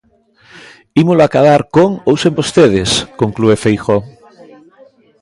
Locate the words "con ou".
1.75-2.15